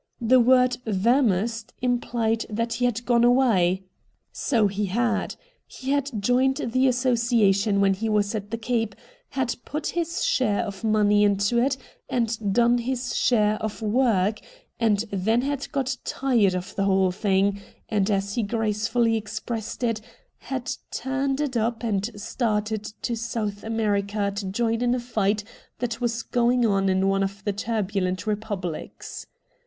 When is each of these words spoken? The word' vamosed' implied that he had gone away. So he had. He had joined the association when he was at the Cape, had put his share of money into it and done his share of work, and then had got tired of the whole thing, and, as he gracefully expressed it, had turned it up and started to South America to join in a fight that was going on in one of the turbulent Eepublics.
The 0.19 0.39
word' 0.39 0.77
vamosed' 0.87 1.73
implied 1.87 2.47
that 2.49 2.73
he 2.73 2.85
had 2.85 3.05
gone 3.05 3.23
away. 3.23 3.83
So 4.31 4.65
he 4.65 4.85
had. 4.87 5.35
He 5.67 5.91
had 5.91 6.09
joined 6.19 6.57
the 6.57 6.87
association 6.87 7.79
when 7.81 7.93
he 7.93 8.09
was 8.09 8.33
at 8.33 8.49
the 8.49 8.57
Cape, 8.57 8.95
had 9.29 9.55
put 9.63 9.85
his 9.93 10.25
share 10.25 10.61
of 10.61 10.83
money 10.83 11.23
into 11.23 11.59
it 11.59 11.77
and 12.09 12.51
done 12.51 12.79
his 12.79 13.15
share 13.15 13.57
of 13.61 13.83
work, 13.83 14.39
and 14.79 15.05
then 15.11 15.43
had 15.43 15.71
got 15.71 15.95
tired 16.03 16.55
of 16.55 16.73
the 16.75 16.85
whole 16.85 17.11
thing, 17.11 17.61
and, 17.87 18.09
as 18.09 18.33
he 18.33 18.41
gracefully 18.41 19.15
expressed 19.15 19.83
it, 19.83 20.01
had 20.39 20.71
turned 20.89 21.39
it 21.39 21.55
up 21.55 21.83
and 21.83 22.09
started 22.19 22.85
to 23.03 23.15
South 23.15 23.63
America 23.63 24.31
to 24.33 24.47
join 24.47 24.81
in 24.81 24.95
a 24.95 24.99
fight 24.99 25.43
that 25.77 26.01
was 26.01 26.23
going 26.23 26.65
on 26.65 26.89
in 26.89 27.07
one 27.07 27.21
of 27.21 27.43
the 27.43 27.53
turbulent 27.53 28.23
Eepublics. 28.23 29.27